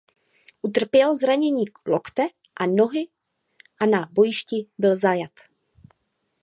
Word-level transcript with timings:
Utrpěl 0.61 1.17
zranění 1.17 1.65
lokte 1.85 2.21
a 2.59 2.65
nohy 2.65 3.07
a 3.81 3.85
na 3.85 4.05
bojišti 4.11 4.67
byl 4.77 4.97
zajat. 4.97 5.31